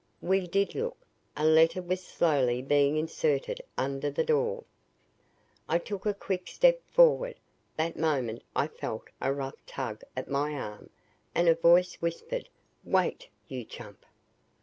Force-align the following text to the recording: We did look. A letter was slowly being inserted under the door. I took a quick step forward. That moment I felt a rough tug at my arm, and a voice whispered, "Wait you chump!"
We 0.23 0.47
did 0.47 0.73
look. 0.73 0.97
A 1.37 1.45
letter 1.45 1.79
was 1.79 2.03
slowly 2.03 2.63
being 2.63 2.97
inserted 2.97 3.61
under 3.77 4.09
the 4.09 4.23
door. 4.23 4.63
I 5.69 5.77
took 5.77 6.07
a 6.07 6.13
quick 6.15 6.47
step 6.47 6.81
forward. 6.87 7.35
That 7.77 7.95
moment 7.99 8.41
I 8.55 8.65
felt 8.67 9.09
a 9.21 9.31
rough 9.31 9.63
tug 9.67 10.01
at 10.17 10.27
my 10.27 10.53
arm, 10.55 10.89
and 11.35 11.47
a 11.47 11.53
voice 11.53 11.93
whispered, 12.01 12.49
"Wait 12.83 13.29
you 13.47 13.63
chump!" 13.63 14.03